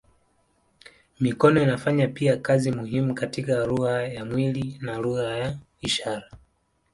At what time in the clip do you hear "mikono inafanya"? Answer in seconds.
1.19-2.07